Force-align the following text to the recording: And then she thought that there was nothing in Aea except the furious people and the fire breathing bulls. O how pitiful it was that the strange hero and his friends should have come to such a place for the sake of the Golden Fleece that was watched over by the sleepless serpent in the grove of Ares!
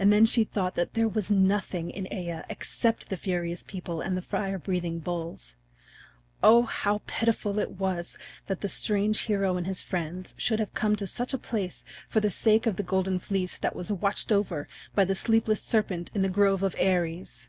And 0.00 0.12
then 0.12 0.26
she 0.26 0.42
thought 0.42 0.74
that 0.74 0.94
there 0.94 1.06
was 1.06 1.30
nothing 1.30 1.88
in 1.90 2.06
Aea 2.10 2.44
except 2.50 3.08
the 3.08 3.16
furious 3.16 3.62
people 3.62 4.00
and 4.00 4.16
the 4.16 4.20
fire 4.20 4.58
breathing 4.58 4.98
bulls. 4.98 5.54
O 6.42 6.62
how 6.64 7.02
pitiful 7.06 7.60
it 7.60 7.70
was 7.78 8.18
that 8.46 8.62
the 8.62 8.68
strange 8.68 9.20
hero 9.20 9.56
and 9.56 9.64
his 9.64 9.80
friends 9.80 10.34
should 10.36 10.58
have 10.58 10.74
come 10.74 10.96
to 10.96 11.06
such 11.06 11.32
a 11.32 11.38
place 11.38 11.84
for 12.08 12.18
the 12.18 12.32
sake 12.32 12.66
of 12.66 12.74
the 12.74 12.82
Golden 12.82 13.20
Fleece 13.20 13.56
that 13.58 13.76
was 13.76 13.92
watched 13.92 14.32
over 14.32 14.66
by 14.92 15.04
the 15.04 15.14
sleepless 15.14 15.62
serpent 15.62 16.10
in 16.16 16.22
the 16.22 16.28
grove 16.28 16.64
of 16.64 16.74
Ares! 16.82 17.48